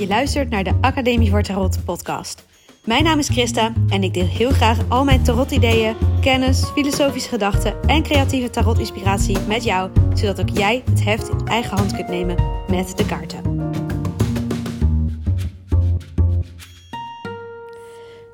[0.00, 2.44] Je luistert naar de Academie voor Tarot podcast.
[2.84, 7.82] Mijn naam is Christa en ik deel heel graag al mijn tarot-ideeën, kennis, filosofische gedachten
[7.82, 12.36] en creatieve tarot-inspiratie met jou, zodat ook jij het heft in eigen hand kunt nemen
[12.68, 13.70] met de kaarten.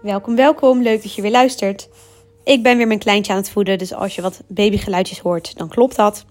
[0.02, 0.83] Welkom, welkom.
[0.83, 1.88] Leuk dat je weer luistert.
[2.45, 5.69] Ik ben weer mijn kleintje aan het voeden, dus als je wat babygeluidjes hoort, dan
[5.69, 6.24] klopt dat.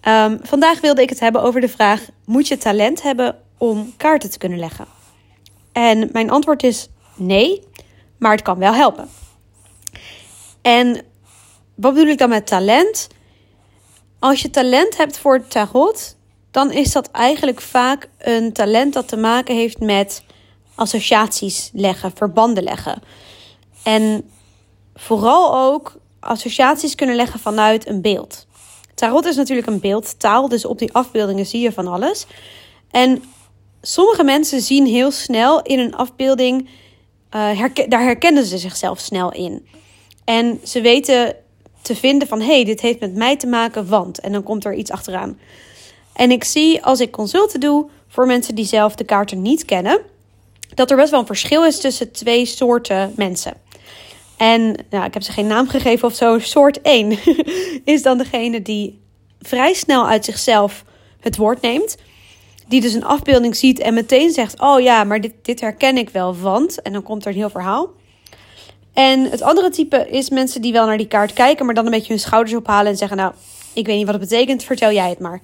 [0.00, 4.30] Ehm, vandaag wilde ik het hebben over de vraag: moet je talent hebben om kaarten
[4.30, 4.86] te kunnen leggen?
[5.72, 7.62] En mijn antwoord is nee,
[8.18, 9.08] maar het kan wel helpen.
[10.62, 11.02] En
[11.74, 13.08] wat bedoel ik dan met talent?
[14.18, 16.16] Als je talent hebt voor tarot,
[16.50, 20.24] dan is dat eigenlijk vaak een talent dat te maken heeft met
[20.74, 23.02] associaties leggen, verbanden leggen.
[23.82, 24.30] En
[24.94, 28.46] vooral ook associaties kunnen leggen vanuit een beeld.
[28.94, 32.26] Tarot is natuurlijk een beeldtaal, dus op die afbeeldingen zie je van alles.
[32.90, 33.22] En
[33.88, 36.68] sommige mensen zien heel snel in een afbeelding,
[37.34, 39.66] uh, daar herkennen ze zichzelf snel in.
[40.24, 41.36] En ze weten
[41.82, 44.20] te vinden van, hé, hey, dit heeft met mij te maken, want.
[44.20, 45.38] En dan komt er iets achteraan.
[46.12, 50.00] En ik zie als ik consulten doe voor mensen die zelf de kaarten niet kennen,
[50.74, 53.54] dat er best wel een verschil is tussen twee soorten mensen.
[54.36, 56.38] En nou, ik heb ze geen naam gegeven of zo.
[56.38, 57.18] Soort 1
[57.84, 59.00] is dan degene die
[59.40, 60.84] vrij snel uit zichzelf
[61.20, 61.96] het woord neemt.
[62.68, 66.10] Die dus een afbeelding ziet en meteen zegt: Oh ja, maar dit, dit herken ik
[66.10, 66.82] wel, want.
[66.82, 67.90] En dan komt er een heel verhaal.
[68.92, 71.90] En het andere type is mensen die wel naar die kaart kijken, maar dan een
[71.90, 73.32] beetje hun schouders ophalen en zeggen: Nou,
[73.72, 75.40] ik weet niet wat het betekent, vertel jij het maar.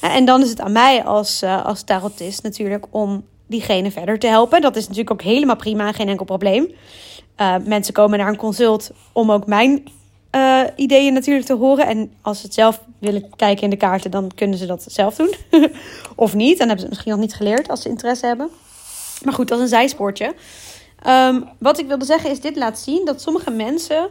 [0.00, 4.26] En dan is het aan mij als, uh, als tarotist natuurlijk om diegene verder te
[4.26, 4.60] helpen.
[4.60, 6.70] Dat is natuurlijk ook helemaal prima, geen enkel probleem.
[7.36, 9.82] Uh, mensen komen naar een consult om ook mijn
[10.36, 11.86] uh, ideeën natuurlijk te horen.
[11.86, 15.16] En als ze het zelf willen kijken in de kaarten, dan kunnen ze dat zelf
[15.16, 15.34] doen.
[16.16, 16.58] of niet.
[16.58, 18.48] Dan hebben ze het misschien nog niet geleerd als ze interesse hebben.
[19.24, 20.34] Maar goed, dat is een zijspoortje.
[21.06, 24.08] Um, wat ik wilde zeggen is, dit laat zien dat sommige mensen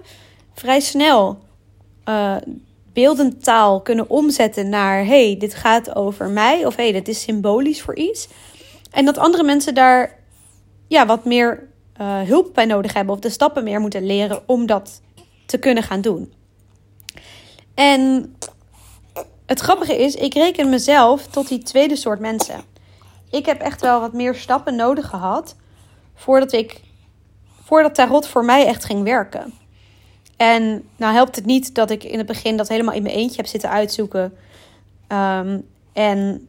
[0.53, 1.39] vrij snel
[2.05, 2.35] uh,
[2.93, 5.05] beeldend taal kunnen omzetten naar...
[5.05, 6.65] hey, dit gaat over mij.
[6.65, 8.27] Of hey, dit is symbolisch voor iets.
[8.91, 10.19] En dat andere mensen daar
[10.87, 11.67] ja, wat meer
[12.01, 15.01] uh, hulp bij nodig hebben of de stappen meer moeten leren om dat
[15.49, 16.33] te kunnen gaan doen.
[17.73, 18.35] En
[19.45, 22.61] het grappige is, ik reken mezelf tot die tweede soort mensen.
[23.29, 25.55] Ik heb echt wel wat meer stappen nodig gehad
[26.15, 26.81] voordat ik
[27.63, 29.53] voordat tarot voor mij echt ging werken.
[30.37, 33.35] En nou helpt het niet dat ik in het begin dat helemaal in mijn eentje
[33.35, 34.33] heb zitten uitzoeken.
[35.07, 36.47] Um, en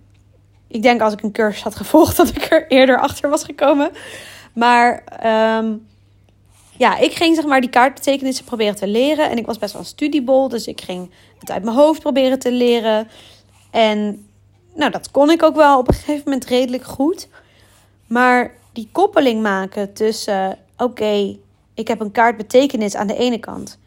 [0.67, 3.91] ik denk als ik een cursus had gevolgd dat ik er eerder achter was gekomen.
[4.55, 5.03] Maar
[5.59, 5.87] um,
[6.81, 9.31] ja, ik ging zeg maar die kaartbetekenissen proberen te leren.
[9.31, 12.39] En ik was best wel een studiebol, dus ik ging het uit mijn hoofd proberen
[12.39, 13.09] te leren.
[13.71, 14.27] En
[14.75, 17.29] nou, dat kon ik ook wel op een gegeven moment redelijk goed.
[18.07, 21.37] Maar die koppeling maken tussen, oké,
[21.75, 23.79] ik heb een kaartbetekenis aan de ene kant.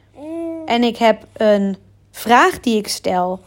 [0.66, 1.78] En ik heb een
[2.12, 3.40] vraag die ik stel.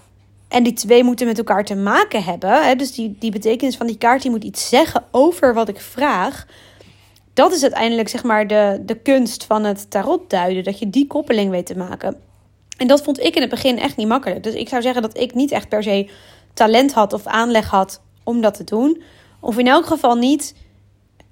[0.48, 2.64] En die twee moeten met elkaar te maken hebben.
[2.64, 2.74] Hè?
[2.74, 6.46] Dus die, die betekenis van die kaart die moet iets zeggen over wat ik vraag
[7.36, 10.64] dat is uiteindelijk zeg maar de, de kunst van het tarot duiden.
[10.64, 12.16] Dat je die koppeling weet te maken.
[12.76, 14.42] En dat vond ik in het begin echt niet makkelijk.
[14.42, 16.10] Dus ik zou zeggen dat ik niet echt per se
[16.54, 19.02] talent had of aanleg had om dat te doen.
[19.40, 20.54] Of in elk geval niet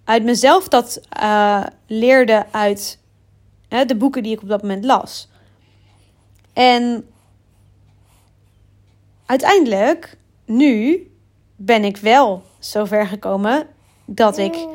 [0.04, 2.98] uit mezelf dat uh, leerde uit
[3.68, 5.28] hè, de boeken die ik op dat moment las.
[6.52, 7.08] En
[9.26, 11.06] uiteindelijk, nu
[11.56, 13.66] ben ik wel zover gekomen
[14.04, 14.66] dat ik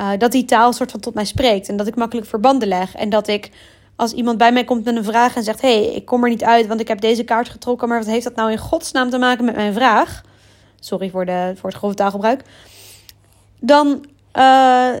[0.00, 1.68] uh, dat die taal soort van tot mij spreekt.
[1.68, 2.94] En dat ik makkelijk verbanden leg.
[2.94, 3.50] En dat ik,
[3.96, 6.44] als iemand bij mij komt met een vraag en zegt: hey, ik kom er niet
[6.44, 7.88] uit, want ik heb deze kaart getrokken.
[7.88, 10.22] Maar wat heeft dat nou in godsnaam te maken met mijn vraag?
[10.80, 12.42] Sorry voor, de, voor het grove taalgebruik.
[13.60, 14.04] Dan,
[14.34, 14.92] uh,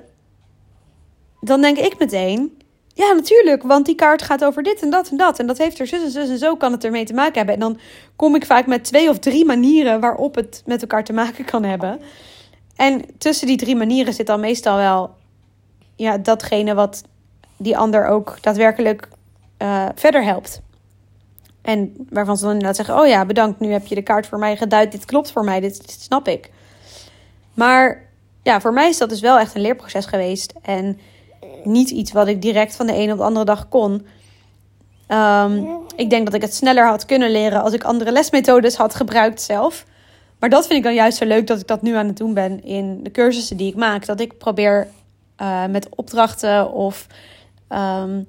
[1.40, 2.56] dan denk ik meteen.
[2.94, 5.38] Ja, natuurlijk, want die kaart gaat over dit en dat en dat.
[5.38, 7.54] En dat heeft er zus en zus en zo kan het ermee te maken hebben.
[7.54, 7.78] En dan
[8.16, 11.64] kom ik vaak met twee of drie manieren waarop het met elkaar te maken kan
[11.64, 12.00] hebben.
[12.78, 15.10] En tussen die drie manieren zit dan meestal wel
[15.96, 17.02] ja, datgene wat
[17.56, 19.08] die ander ook daadwerkelijk
[19.58, 20.60] uh, verder helpt.
[21.62, 24.38] En waarvan ze dan inderdaad zeggen: Oh ja, bedankt, nu heb je de kaart voor
[24.38, 24.92] mij geduid.
[24.92, 26.50] Dit klopt voor mij, dit, snap ik.
[27.54, 28.08] Maar
[28.42, 30.52] ja, voor mij is dat dus wel echt een leerproces geweest.
[30.62, 30.98] En
[31.64, 34.06] niet iets wat ik direct van de ene op de andere dag kon.
[35.08, 38.94] Um, ik denk dat ik het sneller had kunnen leren als ik andere lesmethodes had
[38.94, 39.84] gebruikt zelf.
[40.38, 42.34] Maar dat vind ik dan juist zo leuk dat ik dat nu aan het doen
[42.34, 44.06] ben in de cursussen die ik maak.
[44.06, 44.88] Dat ik probeer
[45.40, 47.06] uh, met opdrachten of
[47.68, 48.28] um,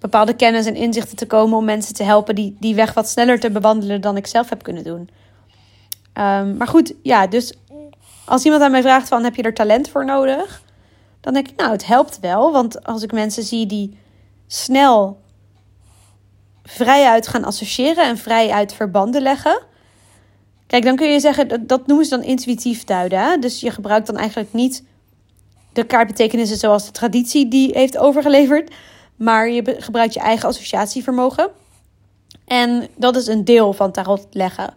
[0.00, 3.40] bepaalde kennis en inzichten te komen om mensen te helpen die die weg wat sneller
[3.40, 5.08] te bewandelen dan ik zelf heb kunnen doen.
[6.14, 7.52] Um, maar goed, ja, dus
[8.24, 10.62] als iemand aan mij vraagt van heb je er talent voor nodig?
[11.20, 12.52] Dan denk ik, nou, het helpt wel.
[12.52, 13.98] Want als ik mensen zie die
[14.46, 15.20] snel
[16.62, 19.60] vrijuit gaan associëren en vrijuit verbanden leggen.
[20.72, 23.40] Kijk, dan kun je zeggen, dat, dat noemen ze dan intuïtief duiden.
[23.40, 24.84] Dus je gebruikt dan eigenlijk niet
[25.72, 28.74] de kaartbetekenissen zoals de traditie die heeft overgeleverd.
[29.16, 31.50] Maar je gebruikt je eigen associatievermogen.
[32.44, 34.74] En dat is een deel van tarot leggen.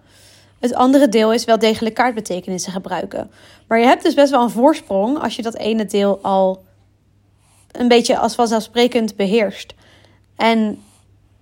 [0.59, 3.31] Het andere deel is wel degelijk kaartbetekenissen gebruiken.
[3.67, 6.63] Maar je hebt dus best wel een voorsprong als je dat ene deel al
[7.71, 9.73] een beetje als vanzelfsprekend beheerst.
[10.35, 10.83] En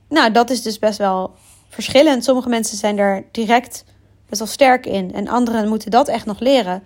[0.10, 1.32] nou, dat is dus best wel
[1.70, 2.24] verschillend.
[2.24, 3.84] Sommige mensen zijn er direct
[4.30, 5.14] best wel sterk in.
[5.14, 6.84] En anderen moeten dat echt nog leren.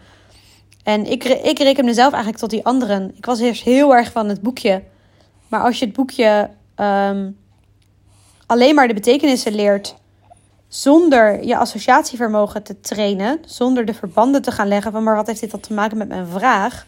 [0.83, 3.11] En ik, ik reken mezelf eigenlijk tot die anderen.
[3.15, 4.83] Ik was eerst heel erg van het boekje.
[5.47, 7.29] Maar als je het boekje ehm,
[8.45, 9.95] alleen maar de betekenissen leert.
[10.67, 13.39] Zonder je associatievermogen te trainen.
[13.45, 16.07] Zonder de verbanden te gaan leggen van maar wat heeft dit dan te maken met
[16.07, 16.85] mijn vraag.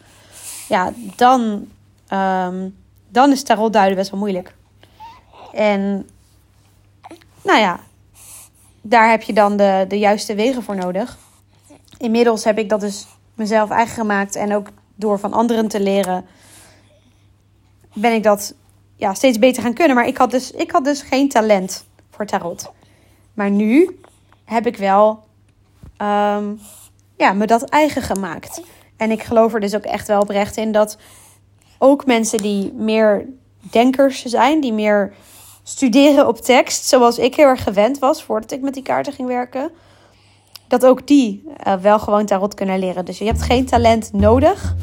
[0.68, 1.68] Ja, dan,
[2.12, 2.76] um,
[3.08, 4.54] dan is tarot duiden best wel moeilijk.
[5.52, 6.08] En
[7.42, 7.80] nou ja,
[8.80, 11.18] daar heb je dan de, de juiste wegen voor nodig.
[11.98, 16.26] Inmiddels heb ik dat dus mezelf eigen gemaakt en ook door van anderen te leren,
[17.92, 18.54] ben ik dat
[18.96, 19.96] ja, steeds beter gaan kunnen.
[19.96, 22.72] Maar ik had, dus, ik had dus geen talent voor tarot.
[23.34, 24.00] Maar nu
[24.44, 25.24] heb ik wel
[25.98, 26.60] um,
[27.16, 28.62] ja, me dat eigen gemaakt.
[28.96, 30.98] En ik geloof er dus ook echt wel oprecht in dat
[31.78, 33.26] ook mensen die meer
[33.60, 35.12] denkers zijn, die meer
[35.70, 39.28] studeren op tekst, zoals ik heel erg gewend was voordat ik met die kaarten ging
[39.28, 39.70] werken,
[40.68, 43.04] dat ook die uh, wel gewoon tarot kunnen leren.
[43.04, 44.74] Dus je hebt geen talent nodig,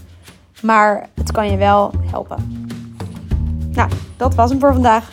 [0.61, 2.67] maar het kan je wel helpen.
[3.71, 5.09] Nou, dat was hem voor vandaag.